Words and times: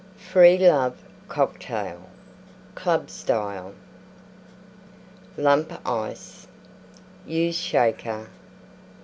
FREE 0.17 0.57
LOVE 0.57 1.03
COCKTAIL 1.27 2.01
Club 2.73 3.11
Style 3.11 3.75
Lump 5.37 5.79
Ice. 5.87 6.47
Use 7.27 7.55
Shaker. 7.55 8.25